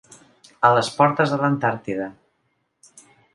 [0.69, 2.09] A les portes de l'Antàrtida.